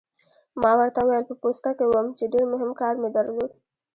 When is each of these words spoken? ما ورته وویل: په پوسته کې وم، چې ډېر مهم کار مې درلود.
ما 0.61 0.71
ورته 0.79 0.99
وویل: 1.03 1.25
په 1.29 1.35
پوسته 1.41 1.69
کې 1.77 1.85
وم، 1.87 2.07
چې 2.17 2.31
ډېر 2.33 2.45
مهم 2.53 2.71
کار 2.81 2.93
مې 3.01 3.09
درلود. 3.15 3.51